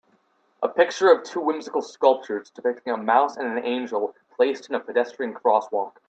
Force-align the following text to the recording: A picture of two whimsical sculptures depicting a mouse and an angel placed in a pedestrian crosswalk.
A 0.63 0.67
picture 0.67 1.11
of 1.11 1.21
two 1.23 1.39
whimsical 1.39 1.83
sculptures 1.83 2.49
depicting 2.49 2.91
a 2.91 2.97
mouse 2.97 3.37
and 3.37 3.45
an 3.55 3.63
angel 3.63 4.15
placed 4.35 4.67
in 4.67 4.73
a 4.73 4.79
pedestrian 4.79 5.31
crosswalk. 5.35 5.93